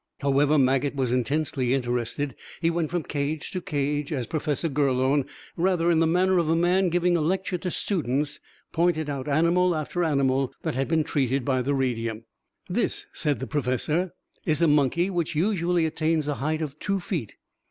However, 0.21 0.57
Maget 0.57 0.95
was 0.95 1.11
intensely 1.11 1.75
interested. 1.75 2.33
He 2.59 2.71
went 2.71 2.89
from 2.89 3.03
cage 3.03 3.51
to 3.51 3.61
cage 3.61 4.11
as 4.11 4.25
Professor 4.25 4.67
Gurlone, 4.67 5.27
rather 5.55 5.91
in 5.91 5.99
the 5.99 6.07
manner 6.07 6.39
of 6.39 6.49
a 6.49 6.55
man 6.55 6.89
giving 6.89 7.15
a 7.15 7.21
lecture 7.21 7.59
to 7.59 7.69
students, 7.69 8.39
pointed 8.71 9.11
out 9.11 9.27
animal 9.27 9.75
after 9.75 10.03
animal 10.03 10.53
that 10.63 10.73
had 10.73 10.87
been 10.87 11.03
treated 11.03 11.45
by 11.45 11.61
the 11.61 11.75
radium. 11.75 12.23
"This," 12.67 13.05
said 13.13 13.39
the 13.39 13.45
professor, 13.45 14.13
"is 14.43 14.59
a 14.59 14.67
monkey 14.67 15.11
which 15.11 15.35
usually 15.35 15.85
attains 15.85 16.27
a 16.27 16.33
height 16.33 16.63
of 16.63 16.79
two 16.79 16.99
feet. 16.99 17.35